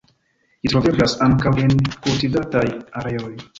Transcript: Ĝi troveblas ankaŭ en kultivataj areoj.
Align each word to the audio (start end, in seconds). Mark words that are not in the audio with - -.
Ĝi 0.63 0.71
troveblas 0.73 1.13
ankaŭ 1.27 1.53
en 1.65 1.77
kultivataj 2.07 2.67
areoj. 3.05 3.33